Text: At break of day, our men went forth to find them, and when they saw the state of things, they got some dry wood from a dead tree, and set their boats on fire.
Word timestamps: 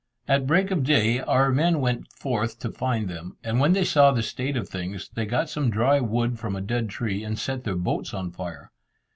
At 0.27 0.47
break 0.47 0.71
of 0.71 0.83
day, 0.83 1.19
our 1.19 1.51
men 1.51 1.79
went 1.79 2.11
forth 2.11 2.57
to 2.61 2.71
find 2.71 3.07
them, 3.07 3.37
and 3.43 3.59
when 3.59 3.73
they 3.73 3.85
saw 3.85 4.09
the 4.11 4.23
state 4.23 4.57
of 4.57 4.67
things, 4.67 5.11
they 5.13 5.27
got 5.27 5.47
some 5.47 5.69
dry 5.69 5.99
wood 5.99 6.39
from 6.39 6.55
a 6.55 6.61
dead 6.61 6.89
tree, 6.89 7.23
and 7.23 7.37
set 7.37 7.65
their 7.65 7.75
boats 7.75 8.11
on 8.11 8.31
fire. 8.31 8.71